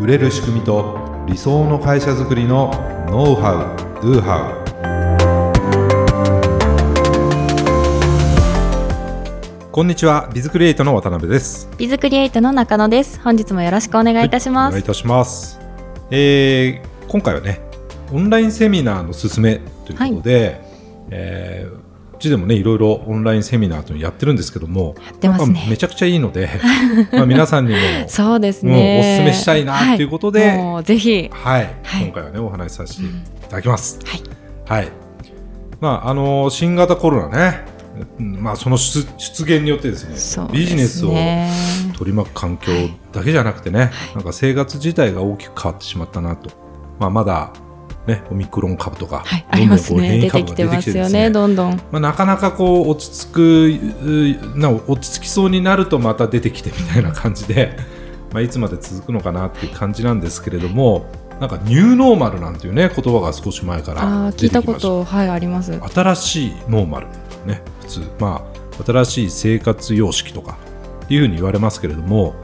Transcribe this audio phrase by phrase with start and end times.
[0.00, 2.70] 売れる仕組みと理想の会社づくりの
[3.10, 4.52] ノウハウ・ドゥハ
[9.66, 11.68] ウこんにちはビズクリエイトの渡辺です。
[11.78, 13.18] ビズクリエイトの中野です。
[13.22, 15.58] 本日もよろしくお願いいたします、はい、お願いいたします、
[16.12, 17.60] えー今回はね
[18.12, 20.60] オンラインセミナーの勧めということで、
[21.10, 21.87] えーう
[22.18, 25.66] ちでもねいろいろオンラインセミナーとやってるんですけどもやってますね。
[25.70, 26.48] めちゃくちゃいいので
[27.12, 27.78] まあ皆さんにも
[28.08, 30.84] そうですもうねおすすめしたいなということではい。
[30.84, 31.30] ぜひ。
[31.32, 32.04] はい、はい。
[32.04, 33.08] 今回はねお話しさせてい
[33.48, 33.98] ただきます。
[34.04, 34.22] はい。
[34.80, 34.92] はい。
[35.80, 37.64] まああの新型コロナね、
[38.18, 41.50] うんまあその出出現によってですねそうビジネスをね
[41.96, 42.72] 取り巻く環境
[43.12, 46.50] だけじゃなくてね、なんか生活自体が大きく変わってしまったなと。
[46.98, 47.52] まあまだ
[48.08, 51.30] ねオミクロン株とか、はいどんどんこう変異株が出てきてますねよね。
[51.30, 51.76] どんどん。
[51.92, 53.66] まあ、なかなかこう落ち着く
[54.54, 57.76] うな落ち着きそうになるとまた出てきてみたいな感じで、
[58.32, 61.06] まあ、いつまで続くのかなっていう感じなんですけれども
[61.40, 64.88] なんかニューノーマルなんていうね言葉が少し前からあー聞いた出てきました。
[64.88, 65.78] ことはいあります。
[65.94, 67.06] 新しいノーマル
[67.46, 68.00] ね普通。
[68.18, 70.56] まあ新しい生活様式とか
[71.04, 72.34] っていうふうに言われますけれども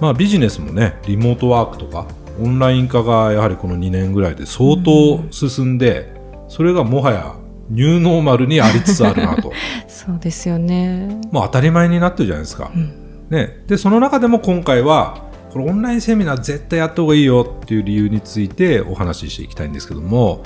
[0.00, 2.06] まあビジネスもねリモートワークとか
[2.40, 6.12] オンライン化がやはりこの2年ぐらいで相当進んで、
[6.48, 7.34] それがもはや
[7.70, 9.52] ニューノーマルにありつつあるなと。
[9.88, 11.20] そうですよね。
[11.30, 12.70] もう当たり前になってるじゃないですか。
[12.74, 12.92] うん。
[13.30, 20.42] ね、でその中でも今回はこれオンラインセミナー絶対やった方がいいよっていう理由についてお話ししていきたいんですけども、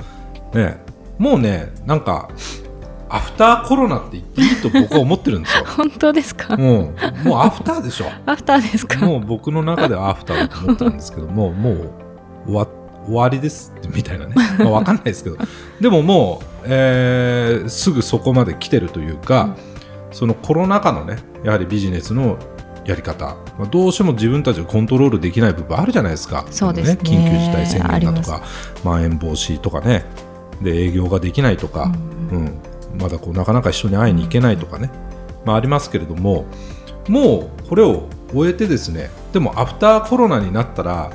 [0.53, 0.77] ね、
[1.17, 2.29] もうねなんか
[3.09, 5.63] アフターコロナって言っていいと僕は思ってるんですよ。
[5.77, 6.57] 本当ですか？
[6.57, 8.05] もうもうアフターでしょ。
[8.25, 9.05] アフターですか？
[9.05, 11.91] もう僕の中ではアフターだと思ってるんですけどももう
[12.47, 12.67] 終わ
[13.05, 15.37] 終わりですみたいなね、 まあ、わかんないですけど。
[15.79, 19.55] でももう、えーすぐそこまで来てるというか、
[20.11, 22.37] そのコロナ禍のねやはりビジネスの
[22.85, 26.45] やり方、まあ、どうしても自分たちがコントロールできない部分あるじゃないですか。
[26.51, 26.99] そうですね。
[27.01, 28.41] 緊急事態宣言だとか
[28.83, 30.03] まん延防止とかね。
[30.61, 31.91] で営業ができないとか、
[32.31, 32.51] うん
[32.99, 34.89] まだこうなかなか人に会いに行けないとかね、
[35.45, 36.45] まあ、ありますけれども
[37.07, 41.11] もうこれを終えてですねでもアフターコロナになったら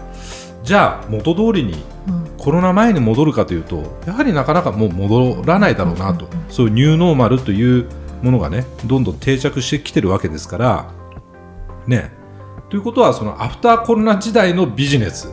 [0.62, 2.22] じゃあ元通りにうん。
[2.36, 7.86] コロナ前に戻るかというとやはりなかなかもう戻らないだろうなと、そういうニューノーマルという
[8.20, 10.90] ものがねどんどん定着してきてるわけですから。
[11.86, 12.10] ね。
[12.68, 15.32] ということはそのアフターコロナ時代のビジネス、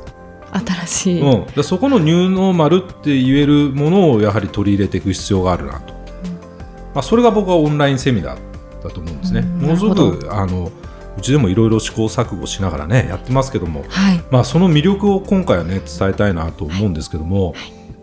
[0.52, 5.94] 新しい、うん、でそこのニューノーマルって言えるものをやはり取り入れていく必要があるなと、
[6.94, 9.42] まあ、それが僕はオンラインセミナーだと思うんですね。
[9.42, 10.72] うんものすごくあの
[11.18, 14.24] うちでもいろいろ試行錯誤しながらねやってますけども、はい。
[14.32, 17.54] まあ、その魅力を今回はね伝えたいなと思うんですけども、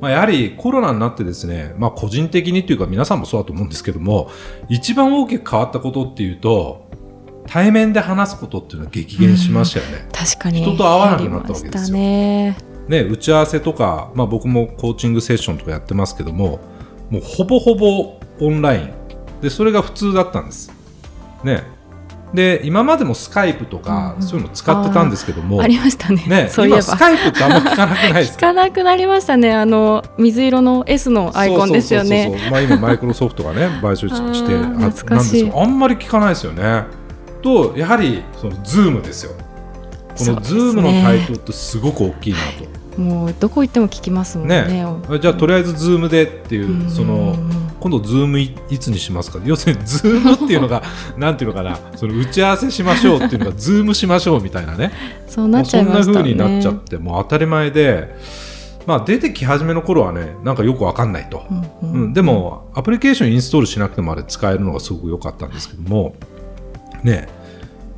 [0.01, 4.31] まあ、やはりコロナになってですね、まあ、個人的にというか皆さんもそうだと思うんですけども
[4.69, 6.87] 一番大きく変わったことっていうと
[7.47, 10.09] 対面で話すことっていうのは激減しましたよね。
[10.13, 10.63] 確かに。
[10.63, 11.97] 人と会わなくなったわけですよ。
[11.97, 12.57] ね
[12.89, 16.61] 打ち合わせとか、まあ、僕もコーチングセッションとかやってますけども
[17.11, 18.93] もうほぼほぼオンライン。
[19.41, 20.73] でそれが普通だったんです。
[21.45, 21.63] ね、
[22.35, 24.23] で今までもスカイプとか、うんうん。
[24.23, 26.25] そういうの使ってたんですけどもありましたね。
[26.27, 26.77] ね、そういえば。
[26.79, 29.53] 今スカイプってあんま聞かなくないです聞かなくなりましたね。
[29.53, 32.25] あの水色の S のアイコンですよね。
[32.25, 32.51] そうそうそうそう。
[32.51, 36.85] まあ、今マイクロソフトがね 買収してあなんですけどあんまり聞かないですよね。
[37.43, 39.33] とやはりそのズームですよ。
[40.19, 42.39] このズームの台頭ってすごく大きいな
[42.97, 43.01] と。
[43.01, 44.63] もうどこ行っても聞きますもんね。
[44.63, 44.85] ね、
[45.21, 46.91] じゃあとりあえずズームでっていう、うん。
[46.91, 47.37] その
[47.87, 49.39] 今度ズームいいつにしますか？
[49.45, 50.83] 要するにズームっていうのが
[51.17, 51.79] なんていうのかな？
[51.95, 54.91] その打ち合わせしましょうっていうのが ズームしましょうみたいなね。
[55.29, 58.17] そうなっちゃいまもうそんな風になっちゃってもう当たり前で、
[58.87, 62.03] まあ、出てき始めの頃はねなんかよくわかんないと、うんうん。
[62.03, 66.17] うん、でもアプリケーションインストールしなくてもあれ使えるのがすごく良かったんですけども
[67.05, 67.29] ね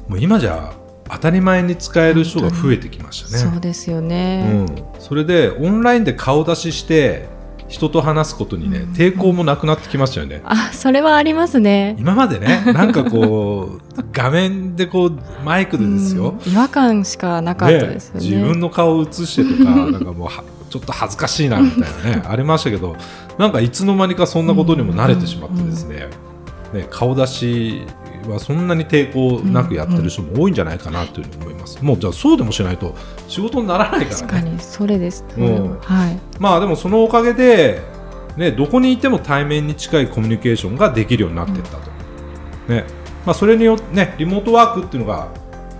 [0.06, 0.74] もう今じゃ
[1.10, 3.38] 当たり前に使える人が増えてきましたね。
[3.38, 7.37] そうですよね、うん、それでオンラインで顔出しして
[7.68, 8.92] 人と話すことにね、うん。
[8.92, 10.40] 抵抗もなくなってきましたよね。
[10.44, 11.96] あそれはありますね。
[11.98, 16.52] 今までね なんかこう画面でこうマイクでですよ、うん。
[16.52, 18.26] 違和感しかなかったですよね。
[18.26, 22.96] 自分の顔を映してとか なんかもうはちょっと恥ずかしいなみたいなねありましたけど
[23.38, 26.08] なんかいつの間にかそんなことにも慣れてしまってですね,、
[26.74, 27.82] ね顔出し
[28.30, 32.94] はそんなに抵抗なくやってる人も多いんじゃないかなというふうに思います、もうじゃあそうでもしないと
[33.28, 34.26] 仕事にならないからね。
[34.26, 36.20] 確かにそれです、うんはい。
[36.38, 37.80] まあでもそのおかげで、
[38.36, 41.90] ね、どこにいても対面に近いコミュニケーションができるようになっていったと、
[42.68, 42.84] ね。
[43.26, 45.28] まあ、それによって、ね、リモートワークっていうのが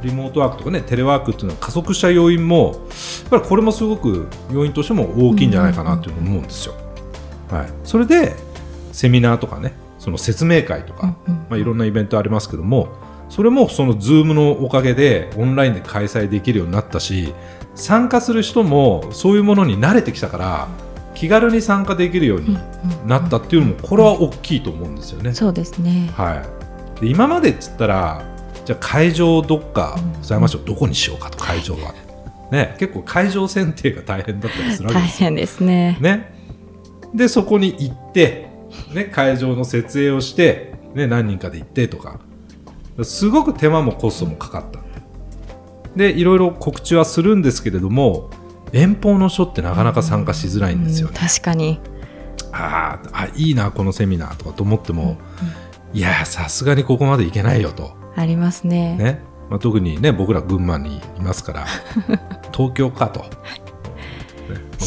[0.03, 2.87] リモートワークとかねテレワークっていうのが加速した要因も
[3.23, 6.75] やっぱりこれもすごく要因としても大きいんじゃないかなというふうに思うんですよ。
[7.51, 8.35] はい、それで
[8.93, 12.89] セミナーとかねその説明会とか、うんうんまあ、いろんなイベントありますけども
[13.29, 17.35] それもその Zoom のおかげでオンラインで開催できるようになったし
[17.75, 20.69] 参加する人もそういうものに慣れてきたから
[21.15, 22.57] 気軽に参加できるように
[23.07, 25.35] なったっていうのもこれは大きいと思うんですよね。
[25.35, 26.11] そうですね。
[26.15, 26.47] は
[26.97, 31.95] い、で今までっつったらじゃあ会場どっかございましょう、どこにしようかと会場は、
[32.53, 35.25] ね、結構会場選定が大変だったりするわけ大ですよ。
[35.25, 35.97] 変ですね。
[36.03, 36.35] ね、
[37.15, 38.48] でそこに行って、
[38.93, 42.21] ね、会場の設営をして、ね、何人かで行ってとか
[43.03, 44.81] すごく手間もコストもかかった
[45.97, 48.31] でいろいろ告知はするんですけれども
[48.73, 51.21] 遠方の人ってなかなか参加しづらいんですようんね。
[51.21, 51.81] 確かに。
[52.53, 55.19] あーあいいなこのセミナーとかと思っても、
[55.93, 58.97] いやさすがにここまで行けないよと、ありますね。
[58.97, 61.67] ねまあ、特にね僕ら群馬にいますから
[62.53, 63.25] 東京かと、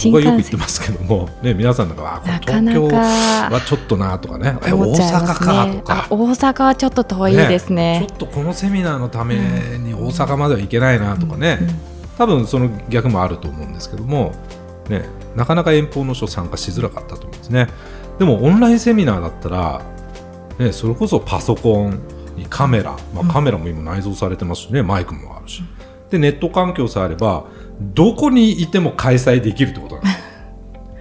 [0.05, 5.93] 僕はよく言ってますけども、ね、皆さんなんか東京かはちょっとなとかねえ大阪かねとか。
[6.03, 6.07] あ。
[6.09, 8.05] 大阪はちょっと遠いですね。
[8.07, 11.91] ちょっとこのセミナーのために大阪までは行けないなとかね、うん
[12.21, 14.31] 多分その逆もあると思うんですけども、
[14.89, 15.05] ね、
[15.35, 17.67] なかなか遠方の人参加しづらかったと思うんですね。
[18.19, 19.81] でもオンラインセミナーだったら、
[20.59, 21.99] ね、それこそパソコン
[22.35, 25.63] にカメラ、まあ、カメラも今内蔵されてますしね、マイクもあるし。
[26.11, 27.45] でネット環境さえあれば
[27.93, 30.21] どこにいても開催できるってことなんです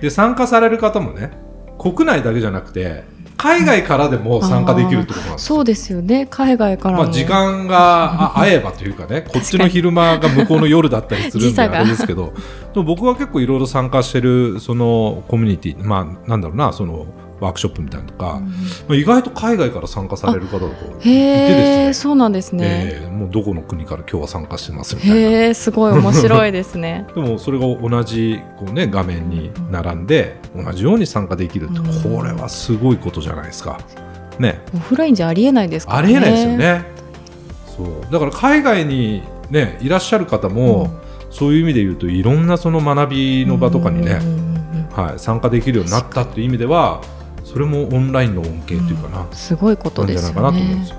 [0.03, 1.31] で参加される方もね
[1.79, 3.05] 国内だけじゃなくて
[3.41, 6.27] 海外からでも参加できるってことなんですよそうですよね。
[6.29, 7.05] 海外からも。
[7.05, 12.35] まあ、時間があ合えばというかね、 こっちの昼間が向こうの夜だったりするんであれですけど、
[12.75, 17.07] でも僕は結構いろいろ参加してるそのコミュニティ、まあなんだろうな、その
[17.41, 18.41] ワークショップみたいなのとか、
[18.89, 22.91] まあ、意外と海外から参加される方がこういてですね、そうなんですね。
[23.03, 25.17] えーもうどこの国から今日は参加してますみたいな。
[25.17, 25.21] へ
[25.51, 27.07] え、すごい面白いですね。
[27.15, 33.79] でもそれが同じこう、ね、画面に並んで同じように参加できるってうんこれはすごいことじゃないですか。
[34.39, 36.05] ね、オフラインじゃありえないですからね。
[36.05, 36.57] ありえないですよ。
[36.57, 36.85] ね。
[37.77, 40.89] そうだから海外に、ね、いらっしゃる方も、
[41.31, 47.03] そういう意味で言うといろんなその学びの場とかにね、うんうんうんはい、参加できるようになったっていう意味では
[47.51, 50.97] それもオンラインの恩恵というかな、うんすごいことなんじゃないかですよねなと思うんですよ。。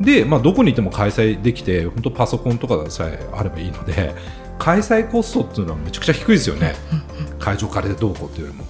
[0.00, 4.14] で、まあ、どこにいても開催できて本当パソコンとかさえあればいいので
[4.58, 6.74] 開催コストっていうのはめちゃくちゃ低いですよね、
[7.38, 8.64] 会場からでどうこうっていうよりも。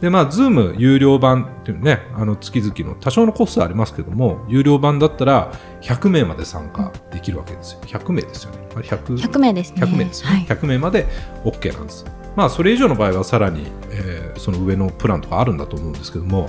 [0.00, 7.80] でまあ、Zoom 有料版っていうね、あの月々の多少のコストはありますけども、有料版だったら100名まで参加できるわけですよ。
[7.82, 8.58] 100名ですよね。
[8.76, 9.82] あれ 100, 100名ですね。
[9.82, 10.56] 100名ですよね、はい。
[10.56, 11.06] 100名まで
[11.44, 12.04] OK なんです。
[12.38, 16.48] まあ、それ以上の場合はさらに、えーその上のプランとかあるんだと思うんですけども、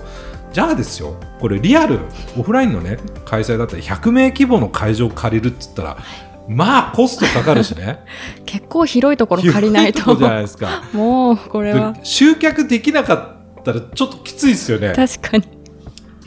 [0.54, 1.98] じゃあですよ、これリアル、
[2.38, 5.98] オフラインのね、開催だったら100名規模の会場を借りるっつったら、
[6.48, 8.02] まあコストかかるしね。
[8.46, 10.84] 結構広いところ借りないとじゃないですか。
[10.94, 13.16] もうこれはで集客できなか
[13.60, 14.94] ったらちょっときついですよね。
[14.96, 15.44] 確かに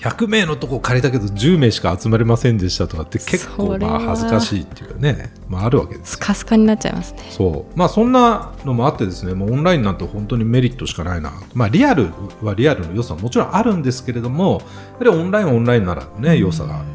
[0.03, 6.13] 100名のとこ借りたけど10名しか集まれませんでしたとかって結構まあ恥ずかしいっていうかね、まああるわけです。
[6.13, 7.25] よスカスカになっちゃいますね。
[7.31, 7.79] そう。
[7.79, 11.33] まあそんなのもあってですねもうオンラインなんて本当にメリットしかないな。
[11.55, 12.11] まあリアル
[12.43, 14.63] はリアルの良さももちろんあるんですけれども
[15.01, 16.89] やはりオンラインはオンラインならね良さがある、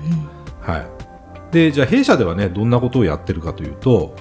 [0.73, 0.87] はい、
[1.53, 4.15] でじゃあ弊社ではねどんなことをやってるかというと、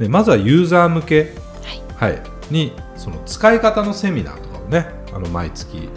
[0.00, 1.34] ね、まずはユーザー向け、
[1.96, 2.22] はい。
[2.50, 5.88] にその使い方のセミナーとかをねあの毎月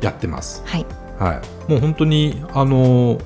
[0.00, 0.86] やってます、はい。
[1.18, 3.18] はい、もう本当にあの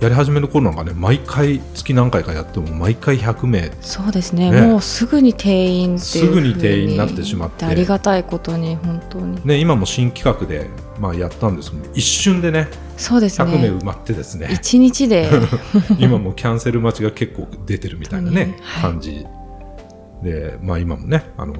[0.00, 3.70] やり始める頃なんかね毎回月何回かやっても毎回100名。
[3.80, 4.50] そうですね。
[4.50, 4.60] ね。
[4.62, 7.64] もうすぐに定員っていうすぐに定員になってしまって。
[7.64, 9.40] ありがたいことに本当に。
[9.46, 10.68] ね、今も新企画で、
[11.00, 14.48] まあ、やったんですけど一瞬でねそうです100名ね埋まってですね。
[14.52, 15.30] 一日で。
[15.98, 18.82] 今もうキャンセル待ちが結構出てるみたいなね、はい。
[18.82, 19.24] 感じ。
[20.22, 21.54] で、まあ、今もねあの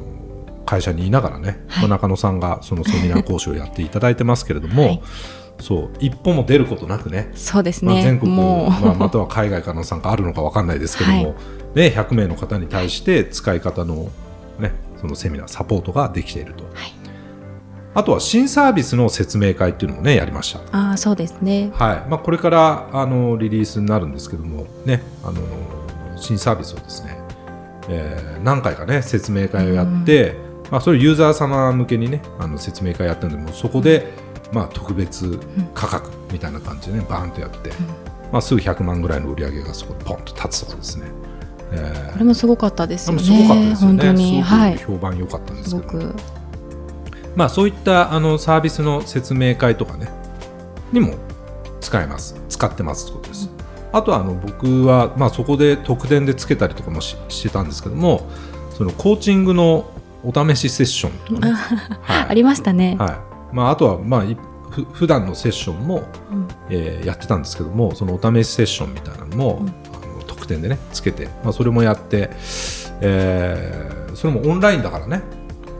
[0.75, 1.83] 会社にいながらね、はい。
[1.83, 5.02] まあ中野さんがそのセミナー講師をやっていただいてますけれども、はい。
[5.61, 11.35] そう一歩も出ることなくねそうですまあ、ね全国、まあ、または海外からの参加あるのか分かんないですけども、はい。
[11.76, 14.11] ね、100名の方に対して使い方の,、
[14.59, 16.93] ね、そのセミナーサポートができていると、はい。
[17.95, 21.71] あとは新サービスの説明会っていうのもねやりました、ああそうですね。
[21.75, 22.11] はい。
[22.11, 25.40] まあ、これからあのリリースになるんですけども、ね、あの
[26.16, 27.16] 新サービスをですね、
[27.88, 30.37] えー何回かね説明会をやって、
[30.71, 34.12] まあ、それユーザー様向けにねあの説明会やったんでもうそこで、
[34.52, 35.38] まあ、特別
[35.75, 37.71] 価格みたいな感じでねバーンとやって、
[38.33, 41.06] まあ、すぐ100万ぐらいの売り上げがそこでポンと立つとかですね、
[41.73, 42.12] えー。
[42.12, 43.99] これもすごかったですよねすごかったですよね。
[43.99, 44.42] 本当に。
[44.42, 46.14] はいすごく評判良かったんですすけど、ごく。
[47.37, 50.09] まあ、そういったあのサービスの説明会とかね
[50.92, 51.14] にも
[51.80, 52.44] 使えます。
[52.49, 53.50] 使ってますってことです、
[53.92, 58.28] あとはあの僕は、まあ、そこで特典でつけたりとかもししてたんですけども
[58.76, 59.90] そのコーチングの
[60.25, 62.26] お試しセッションとかね、はい。
[62.31, 63.54] ありましたね、はい。
[63.54, 64.25] まあ、あとは、まあ、
[64.93, 66.49] 普段のセッションも、うん。
[66.71, 69.69] えーやってたんですけどもそのお試しセッションみたいなのも、うん。
[69.69, 69.73] あ
[70.19, 72.31] の特典でねつけて、まあ、それもやって、
[73.00, 75.23] えーーそれもオンラインだからね。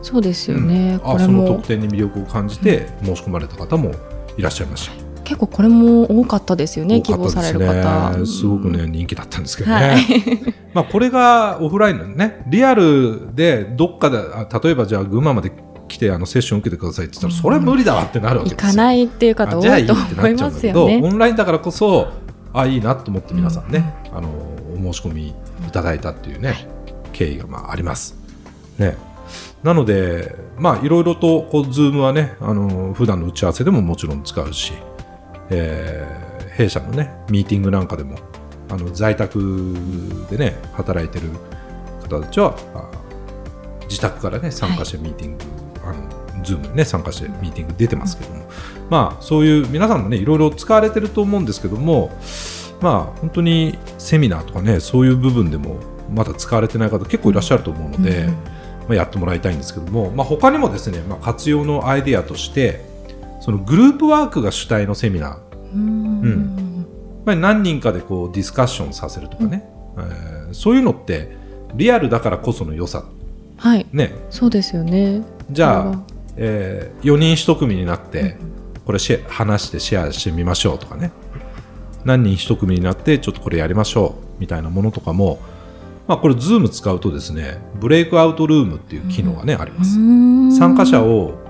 [0.02, 1.10] そうですよね、うん。
[1.14, 3.92] あその特典に魅力を感じて申し込まれた方も
[4.36, 4.92] いらっしゃいました。
[5.24, 8.18] 結構これも多かったですよね希多かった望される方。
[8.18, 12.43] ねすごくね人気だったんですけどね、はいまあこれがオフラインのね。
[12.47, 15.52] リアルでどっかであ例えばじゃあ群馬まで
[15.88, 18.73] 来てあのセッション受けてくださいって言ったらそれは無理だわってなるわけ行ですよ。
[18.73, 21.00] かないっていう方多いと思いますよね。
[21.02, 22.09] オンラインだからこそ
[22.52, 25.35] あいいなと思って皆さんね、あのお申し込みい
[25.73, 26.69] ただいたっていうね、はい。
[27.12, 28.16] 経緯がまああります。
[28.78, 28.97] ね、
[29.62, 34.73] なので、まあ、いろいろとこう Zoom はねあの普段の打ち合わせでももちろん使うし、
[35.50, 38.16] えー弊社のねミーティングなんかでも
[38.68, 39.75] あの在宅
[40.30, 41.28] でね働いてる
[42.02, 42.90] 方たちはあ
[43.83, 45.44] 自宅からね参加してミーティング、
[45.85, 48.47] あの Zoom にね参加してミーティング出てますけども、
[48.90, 52.11] まあそういう皆さんもねいろいろ使われてると思うんですけども
[52.80, 55.78] まあ本当にセミナーとかねそういう部分でも
[56.11, 58.28] まだ使われてない方結構いらっしゃると思うので、うん。
[58.28, 58.35] うん。
[58.35, 58.40] ま
[58.90, 62.85] あ、やってもらいたいんですけども、まあ、他にもですね、まあ、活用のアイデアとして
[63.40, 65.38] そのグループワークが主体のセミナー。
[65.75, 66.53] うん。
[66.53, 66.53] やっ
[67.25, 71.37] ぱり何人かでこうディスカッションさせるとかね、えーそういうのって
[71.75, 73.04] リアルだからこその良さ。
[73.57, 73.87] はい。
[73.93, 74.14] ね。
[74.31, 75.23] そうですよね。
[75.50, 76.02] じゃあ
[76.37, 78.37] え4人1組になって
[78.85, 81.11] これシェ話してシェアしてみましょうとかね。
[82.04, 85.40] 何人1組になってちょっとこれやりましょうみたいなものとかも、
[86.07, 89.95] まあ、これ Zoom 使うとですねブレイクアウトルームっていう機能がね、あります。
[90.57, 91.43] 参加者を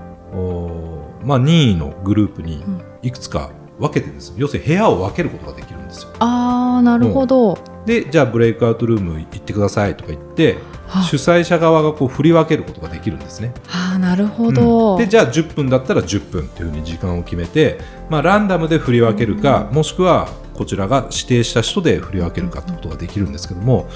[1.25, 2.63] まあ、任意のグループに
[3.01, 6.09] いくつか分けてですね要するに部屋を分けることができるんですよ。
[6.19, 13.53] ああなるほど、でじゃあブレイクアウトルーム行ってくださいとか言っては主催者側がこう振り分けることができるんですね。
[13.69, 14.97] ああなるほど、うん。
[14.97, 17.79] でじゃあ10分だったら10分っていうふうに時間を決めて、
[18.09, 23.87] まあ、ランダムで振り分けるか、もしくはこちらが指定した人で振り分けるかってことができるんですけども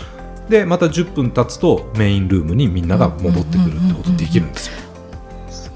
[0.49, 4.88] でまた10分経つとメインルームにみんなが戻ってくるってことができるんですよ。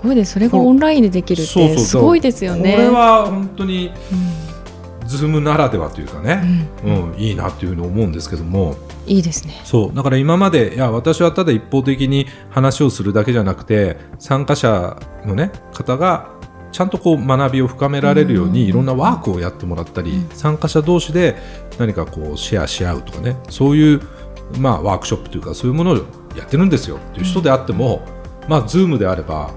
[0.04, 2.74] すごいですそれがオンラインでできるってすごいですよね。
[2.74, 5.08] これは本当にうん。
[5.08, 7.12] ズームならではというかね、うん。
[7.14, 8.76] うん、いいなっていうふうに思うんですけども。
[9.08, 9.62] いいですね。
[9.64, 9.96] そう。
[9.96, 16.32] だから今までいや私はただ一方的に話をするだけじゃなくて参加者の、ね、方が
[16.74, 21.38] ちゃんとこう学びを深められるようにいろんなワークをやってもらったり、参加者同士で
[21.80, 23.38] 何かこうシェアし合うとかね。
[23.50, 24.02] そういう、
[24.60, 25.96] まあ、ワークショップというかそういうものを
[26.36, 28.02] やってるんですよっていう人であっても、
[28.50, 29.54] まあ、Zoom であれば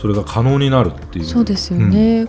[0.00, 1.24] それが可能になるっていう。
[1.24, 2.26] そうですよね、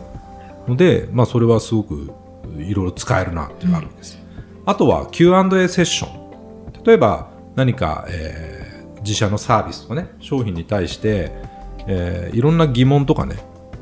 [0.67, 2.11] ので、まあ、それはすごく
[2.57, 4.19] いろいろ使えるなっていうのがあるんです、
[4.65, 6.83] あとは Q&A セッション。
[6.83, 8.69] 例えば何か、えー
[9.01, 11.31] 自社のサービスとかね商品に対して、
[11.87, 13.37] えーいろんな疑問とかね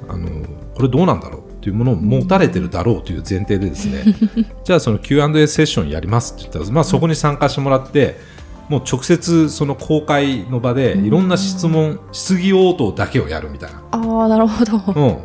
[0.08, 0.30] あの
[0.76, 4.04] これどうなんだろうっていうものを持たれてるだろうという前提でですね。
[4.64, 8.20] じゃあその Q&A セッションやりますって言ったら、まあ、そこに参加してもらって、
[8.70, 13.84] もう直接その公開の場でいろんな質問、質疑応答だけをやるみたいな。
[13.92, 15.22] ああなるほど、うん、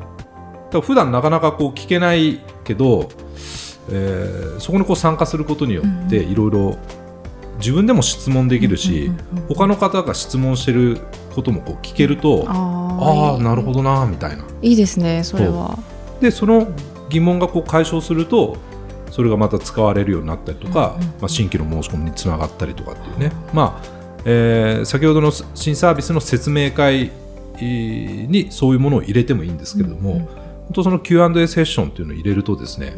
[0.71, 3.09] だ普段なかなかこう聞けないけど、
[3.91, 6.79] えーそこにこう参加することによっていろいろ
[7.59, 10.99] 自分でも質問できるし、うんうん他の方が質問してる
[11.35, 14.45] こともこう聞けるとあああなるほどなみたいな。
[14.63, 15.79] いいですねそれは。
[16.21, 16.69] でその
[17.11, 18.57] 疑問がこう解消すると
[19.13, 21.21] それがまた使われるようになったりとか、うんうんうん。
[21.21, 27.13] まあ、新規の申し込みにつながったりとかっていうね、まあえー先ほどの新サービスの説明会
[27.57, 30.29] えーにそういうものを入れてもいいんですけれども、うんうん
[30.63, 32.95] 本当その Q&A セッションっていうのを入れるとですね、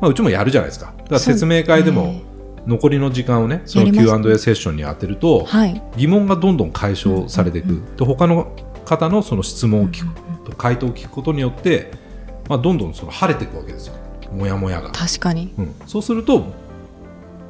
[0.00, 0.94] まあ、うちもやるじゃないですか。
[0.96, 2.22] だから説明会でもね。
[2.66, 5.82] 残りの時間をねその Q&A セッションに当てると、はい。
[5.96, 11.90] 疑問がどんどん解消されていく、で他の方のその質問を聞く、回答を聞くことによって、
[12.48, 13.94] まあ、どんどんその晴れていくわけですよ
[14.32, 15.52] もやもやが、確かに。
[15.58, 16.52] うん、そうすると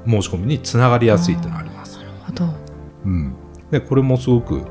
[0.06, 2.48] 申し込みにつながりやすいっていうのがあります、なるほど。
[3.04, 3.34] うん、
[3.70, 4.62] でこれもすごく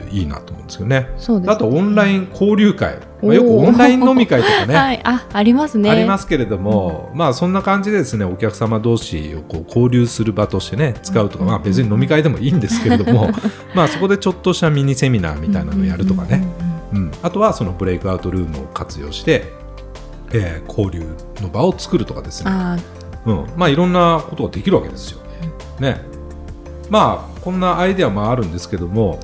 [0.00, 1.08] えーいいなと思うんですよね。
[1.18, 1.52] そうですね。
[1.52, 4.74] あとオンライン交流会、まあ、よくオンライン飲み会とかね。
[4.76, 5.00] はい。
[5.04, 5.90] あありますね。
[5.90, 13.30] ありますけれども、まあそんな感じでですねお客様同士をこう交流する場としてね使うとか、まあ、別に飲み会でもいいんですけれども
[13.74, 16.44] まあそこでちょっとしたミニセミナーみたいなのをやるとかね、
[16.92, 19.59] うん、あとはそのブレイクアウトルームを活用して、
[20.32, 21.04] えー交流
[21.40, 22.78] の場を作るとかですね、あ
[23.26, 25.20] うん、まあいろんなことができるわけですよ。
[25.78, 26.00] ね、
[26.88, 29.18] まあこんなアイデアもあるんですけども、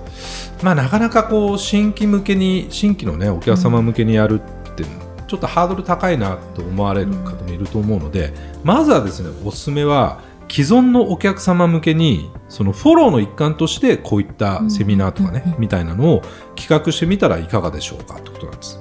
[0.62, 4.84] まあ、なかなかこう新規向けに新規のねお客様向けにやるって
[5.26, 8.32] ちょっとハードル高いなと思われる方もいると思うので、
[8.64, 16.22] まずはですねおすすめは既存のお客様向けにそのフォローの一環としてこういったセミナーとかね、みたいなのを
[16.54, 18.78] 企画してみたらいかがでしょうかってことなんです。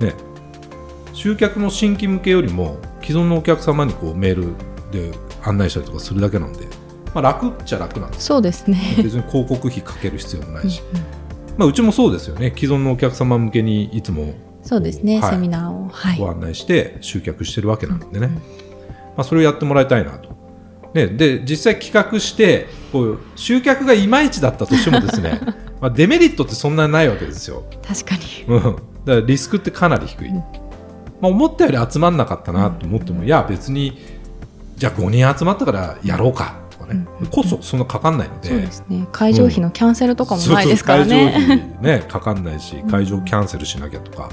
[0.00, 0.14] ね、
[1.26, 4.54] 集客の新規向けよりも既存のお客様にこうメール
[4.92, 5.10] で
[5.42, 6.66] 案内したりとかするだけなんで、
[7.12, 8.78] ままあ、楽っちゃ楽なんですそうですね。
[9.02, 11.04] 別に広告費かける必要もないし、うんうん
[11.58, 15.88] まあ、うちもそうですよね既存のお客様向けにいつもそうですね、はいセミナーを。
[15.88, 16.18] はい。
[16.18, 20.28] ご案内して集客してるわけなんでね、まあ、それをやってもらいたいなと。
[20.94, 25.40] ね、で実際企画してこう集客がいまいちだったとしてもですね
[25.82, 27.64] まあデメリットってそんなにないわけですよ。
[27.84, 28.44] 確かに。
[28.46, 30.42] うん、だからリスクってかなり低い、うん
[31.20, 33.98] まあ、思ったより集まんなかったなと思っても、いや別に
[34.76, 38.48] じゃあ5人集まったからやろうかとかね、うんこそそんなかかんないので。
[38.48, 39.06] そうですね。
[39.12, 42.04] 会場費のキャンセルとかもないですからそうそう会場 ね。
[42.06, 44.28] かかんないし会場キャンセルしなきゃとか、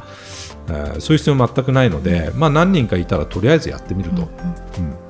[0.70, 4.28] えーそういう必要全くないので、まあ、何人かいたらとりあえずやってみると、うん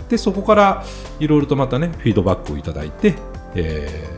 [0.09, 0.83] でそこから
[1.19, 3.15] いろいろとまたねフィードバックをいただいて、
[3.55, 4.13] えー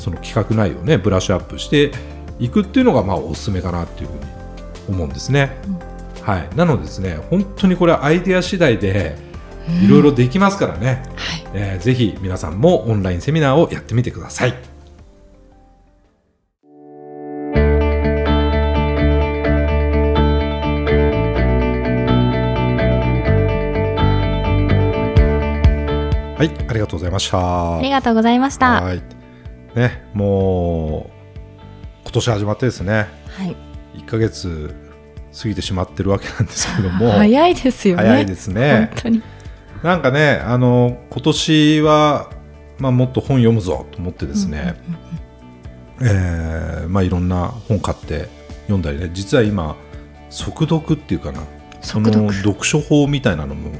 [0.00, 1.90] その企画内容をねブラッシュアップして
[2.38, 4.20] いくっていうのがまあおすすめかなっていうふうに
[4.90, 5.56] 思うんですね。
[6.26, 9.16] はい、なのでですね本当にこれアイデア次第で
[9.84, 11.46] いろいろできますからね、はい。
[11.54, 14.50] えーぜひ皆さんもオンラインセミナーをやってみてください。
[14.50, 14.56] は
[26.44, 27.78] い、ありがとうございました。
[27.78, 28.82] ありがとうございました。
[28.82, 29.02] ははい。
[29.76, 31.12] ね、もう
[32.02, 33.06] 今年始まってですね、
[33.44, 33.54] い。
[33.98, 34.85] 1ヶ月
[35.40, 38.02] 過ぎてしまってるわけなんですけども、 早いですよね。
[38.02, 39.02] 早いですね本。
[39.02, 39.22] 当に。
[39.82, 42.30] なんかね、あの今年は、
[42.78, 44.74] まあ、もっと本読むぞと思ってですね、
[46.00, 48.28] えーまあ、いろんな本買って
[48.62, 49.76] 読んだりね、実は今、
[50.30, 51.40] 速読っていうかな、
[51.80, 53.70] その速読読書法みたいなのも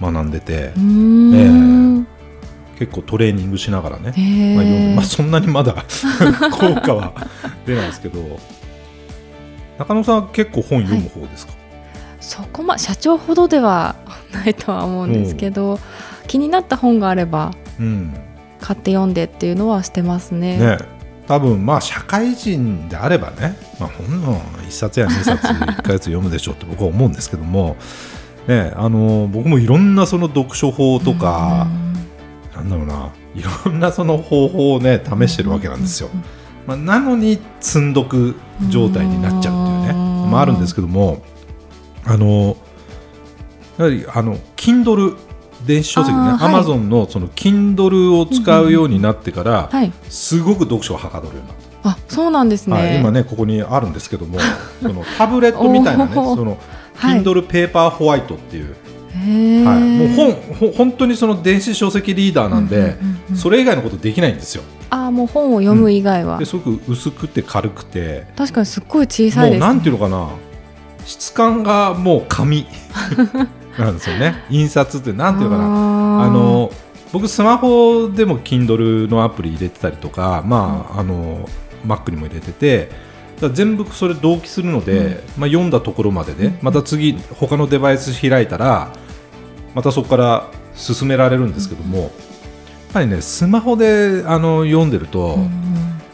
[0.00, 2.06] 学んでてう、ーん。
[2.78, 5.04] 結構トレーニングしながらね、へまあ、読んでえまあ、。
[5.04, 5.74] そんなにまだ
[6.50, 7.12] 効果は
[7.66, 8.40] 出ないですけど、
[9.78, 11.52] 中野さんは結構本読む方ですか、
[12.20, 13.96] そこま社長ほどでは
[14.32, 15.78] ないとは思うんですけど、
[16.26, 18.14] 気になった本があればうん。
[18.62, 20.56] 買って読んでっていうのはしてますね。
[20.56, 20.78] ね、
[21.26, 27.76] 多分まあ社会人であればね、まあ、本の1冊や2冊 1ヶ月読むでしょうって僕は思うんですけども、
[28.46, 31.66] ね、あの僕もいろんなその読書法とか、
[32.54, 36.08] なんだろうないろんなその方法をね試してるわけなんですよ。
[36.66, 38.34] まあ、なのに積んどく
[38.68, 41.22] 状態になっちゃうっていうね、うんまあ、あるんですけども
[42.04, 42.56] あの
[43.78, 45.16] やはりあの Kindle
[45.66, 49.92] 電子書籍ねあーはい Amazon のその Kindle を使うようになってから、はい。
[50.08, 52.76] すごく読書をはかどるようになった、あ、そうなんですね。
[52.76, 54.38] はい、今ねここにあるんですけども
[54.82, 56.58] そのタブレットみたいなねその
[56.96, 58.74] はい Kindle ペーパーホワイトっていう。
[59.14, 63.36] はい、もう本ほ本当にその電子書籍リーダーなんで、うんうんうんうん。
[63.36, 64.62] それ以外のことできないんですよ。
[64.90, 68.26] あーもう本を読む以外は、ですごく薄くて軽くて。
[68.36, 69.50] 確かにすっごい小さいです、ね。
[69.50, 70.28] もうなんていうのかな。
[71.04, 72.66] 質感がもう紙
[73.78, 74.44] なんですよね。
[74.50, 75.68] 印刷ってなんていうのかな。
[75.68, 76.70] なあの
[77.12, 81.48] 僕スマホでも Kindle のアプリ入れてたりとか、まああの
[81.86, 82.90] Mac にも入れてて
[83.50, 88.92] 全部それ同期するので、まあ、読んだところまでで、また次他のデバイス開いたら
[89.74, 92.10] またそこから進められるんですけども、やっ
[92.92, 95.50] ぱりねスマホであの読んでると、うんうん。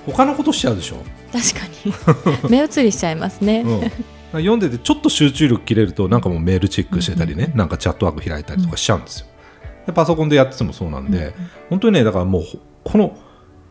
[0.06, 0.96] 他のことしちゃうでしょ、
[1.32, 2.50] 確かに。
[2.50, 3.60] 目移りしちゃいますね。
[3.60, 4.40] うん。
[4.40, 9.26] 読んでてちょっと集中力切れるとなんかもうメールチェックしてたりね、なんかチャットワーク開いたりとかしちゃうんですよ。
[9.86, 11.34] でパソコンでやっててもそうなんで、
[11.70, 13.16] 本当にねだからもうほこの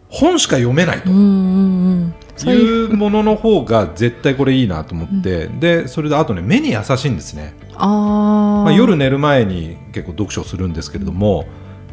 [0.10, 1.10] 本しか読めないと。
[1.10, 2.94] いいう。
[2.94, 11.46] うものの方が絶対これいいなと思って、でそれであとね目に優しいんですね、あー、まあ、夜寝る前に結構読書するんですけれども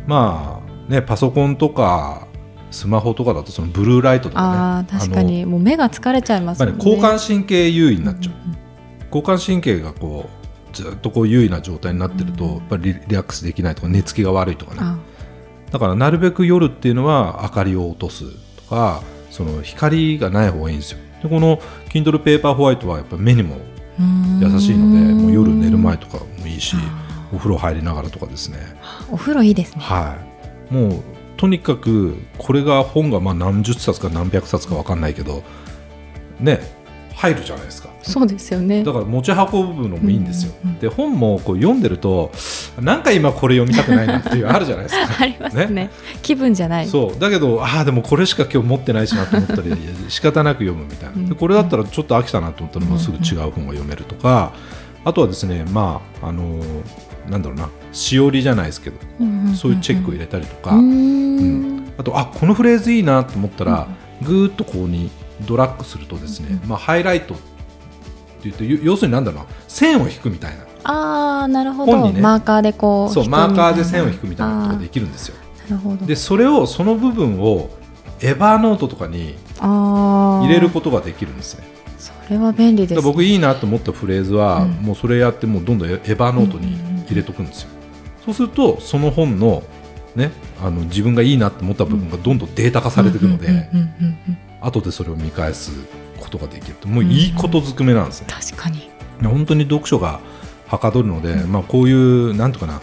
[0.06, 2.28] まあねパソコンとか
[2.70, 4.98] スマホとかだとそのブルーライトとかね。
[4.98, 5.46] 確かに。
[5.46, 7.02] もう目が疲れちゃいますやっぱりもんね。
[7.02, 8.64] 交感神経優位になっちゃう、うんうん
[9.14, 14.78] 交感神経がこうずっとこう優位な状態になってると、やっぱりリリラックスできないとか寝つきが悪いとかね。
[14.80, 14.98] あ
[15.74, 20.98] だからなるべく夜っていうのは明かりを落とすとかその光がない方がいいんですよ。
[21.20, 21.56] でこの
[21.88, 23.56] Kindle ペーパーホワイトはやっぱ目にも
[24.40, 28.58] 優しいのでもう夜寝る前とかもいいしあお風呂入りながらとかですね。
[29.10, 29.82] お風呂いいですね。
[29.82, 30.16] は
[30.70, 30.72] い。
[30.72, 31.02] もう
[31.36, 35.42] とにかくこれが本がまあ何十冊か何百冊か分かんないけど
[36.38, 36.60] ね
[37.14, 37.88] 入るじゃないですか。
[38.02, 38.84] そうですよね。
[38.84, 38.92] だ。
[38.92, 40.80] から持ち運ぶのもいいんですよ、うんうんうん。
[40.80, 42.32] で本もこう読んでると
[42.80, 45.08] なんか今これ読みたくないなっていうあるじゃないですか。
[45.22, 45.90] ありますね。
[46.22, 46.88] 気分じゃない。
[46.88, 47.20] そう。
[47.20, 49.72] だけどああでもこれしか今日持ってないしなと思ったり
[50.08, 51.14] 仕方なく読むみたいな。
[51.16, 54.52] うんでこれだったらちょっと飽きたなと思ったらもうすぐ違う本が読めるとか
[55.04, 56.64] あとはですねまああのー
[57.28, 61.78] なんだろうなしおりじゃないですけどんんんそういうチェックを入れたりとか、うん。
[61.78, 61.92] ん。
[61.96, 63.88] あとあこのフレーズいいなと思ったら、
[64.22, 65.10] ぐーっとここに
[65.42, 67.42] ドラッグするとですね、まあ、ハイライトって
[68.44, 70.64] 言ってよ要するになんだろうな線を引くみたいな。
[70.84, 72.20] ああなるほど、本にね。
[72.20, 75.36] マーカーでこうそうマーカーで線をく引くみたいなことができるんですよ。
[75.68, 76.04] なるほど。
[76.06, 77.70] でそれをその部分を
[78.20, 81.64] エヴァーノートとかに入れることができるんですね。
[81.98, 84.70] それは便利です、ね、僕いいなと思ったフレーズは、うん。
[84.82, 87.68] もうそれやってもうどんどんエヴァーノートに入れとくんですよ、
[88.24, 89.62] そうするとその本の
[90.16, 93.70] ねあの自分がいいなと思った部分がどんどんデータ化されていくので、
[94.64, 95.72] うんうんうんうんうん後でそれを見返す
[96.18, 96.88] ことができると。
[96.88, 98.90] もういいことずくめなんですね、確かに。
[99.22, 100.20] 本当に読書が
[100.66, 102.80] はかどるので、まあ、こういうなんとかな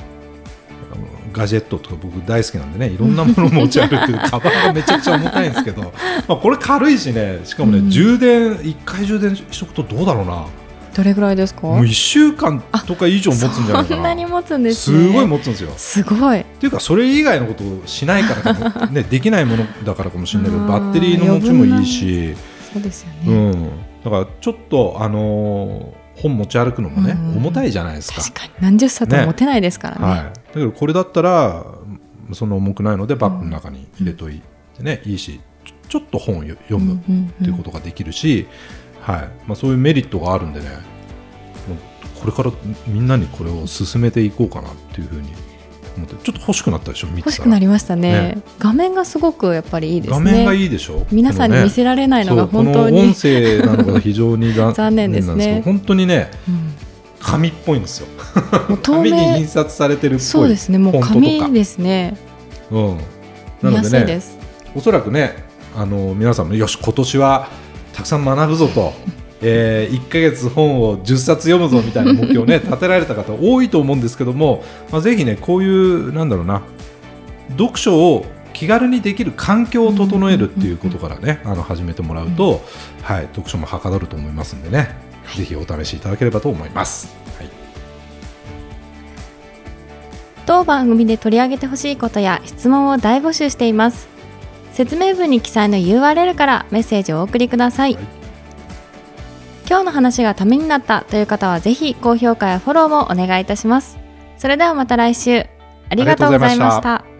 [1.33, 5.93] ガジェットとか僕大好きなんでねいろんなものを持ち歩くカバンがめちゃくちゃ重たいんですけど
[6.27, 7.89] まあこれ軽いしねしかもね、うん。
[7.89, 10.45] 充電1回充電しとくとどうだろうな
[10.93, 11.61] どれぐらいですか？
[11.67, 13.85] もう1週間とか以上持つんじゃないかな。
[13.85, 15.07] そんなに持つんですね。
[15.07, 15.71] すごい持つんですよ。
[15.77, 16.41] すごい。
[16.41, 22.35] っていうかそれ以外のことをしないからかも、ね、できないものだからかもしれないけどバッテリーの持ちもいいし、
[22.73, 23.69] そうですよね、うん、
[24.03, 28.21] だからちょっと、あのー本持ち歩くのもね、うん重たいじゃないですか。
[28.21, 28.51] 確かに。
[28.59, 30.05] 何十冊も持てないですからね。
[30.05, 31.65] はい、だけどこれだったら
[32.33, 34.41] その重くないのでバッグの中に入れとい
[34.77, 35.41] てね、いいし
[35.89, 38.45] ちょっと本をよ読むっうんていうことができるし、
[39.01, 39.29] はい。
[39.47, 40.91] まあ、そういうメリットがあるんでね
[42.21, 42.51] これから
[42.87, 45.29] みんなにこれを進めていこうかなっていうふうに
[45.97, 48.11] 思ってちょっと欲しくなったでしょ欲したくならりましたね。
[48.35, 48.41] ね。
[48.59, 50.25] 画面がすごくやっぱりいいですね。
[50.25, 51.05] 画面がいいでしょ？
[51.11, 52.99] 皆さんに見せられないのが本当に。
[52.99, 55.63] 音声なのが非常にだ 残念ですね。
[55.65, 56.73] 本当にねうん。
[57.19, 58.07] 紙っぽいんですよ。
[58.83, 60.77] 紙に明印刷されてるっぽいそうですね。
[60.77, 62.17] もう紙ですね。
[62.69, 62.97] うん、
[63.61, 64.37] な見やのですねいです。
[64.75, 65.43] おそらくね
[65.75, 67.49] あの皆さんもよし今年は
[67.93, 68.93] たくさん学ぶぞと、
[69.41, 76.61] えー、1ヶ月本を10冊読むぞみたいな目標をね 立てられた方多いと思うんですけども、まあ、ぜひねこういうなんだろうな
[77.57, 82.61] 読書を気軽にできる環境を整えるっていうことからね、あの始めてもらうと、
[83.01, 84.93] はい、読書もはかどると思いますんでね、
[85.35, 87.15] ぜひお試しいただければと思います。
[87.37, 87.49] はい。
[90.45, 94.07] 当番組で取り上げてほしいことや質問を大募集しています
[94.73, 98.03] 説明文に記載の URL からメッセージをお送りください、はい。
[99.67, 103.97] 今日の話がためになったという方はぜひ高評価やフォローもお願いいたします。
[104.37, 105.45] それではまた来週。
[105.89, 107.10] ありがとうございました